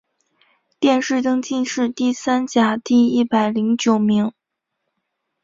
[0.79, 4.33] 殿试登进士第三甲第一百零九名。